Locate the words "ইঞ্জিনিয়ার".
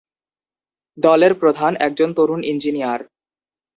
2.43-3.01